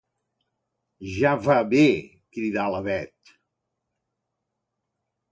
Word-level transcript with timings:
Ja 1.17 1.33
va 1.47 1.57
bé! 1.73 1.83
—cridà 2.05 2.63
la 2.75 2.79
Bet—. 2.87 3.33